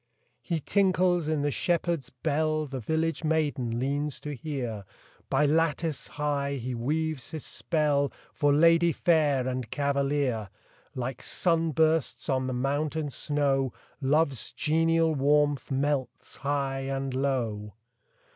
[0.41, 4.83] He tinkles in the shepherd s bell The village maiden leans to hear
[5.29, 10.49] By lattice high he weaves his spell, For lady fair and cavalier:
[10.95, 17.75] Like sun bursts on the mountain snow, Love s genial warmth melts high and low.